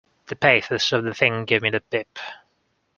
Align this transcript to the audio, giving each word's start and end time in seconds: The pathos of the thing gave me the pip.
The 0.29 0.35
pathos 0.35 0.93
of 0.93 1.03
the 1.03 1.13
thing 1.13 1.45
gave 1.45 1.61
me 1.61 1.69
the 1.69 1.79
pip. 1.81 2.17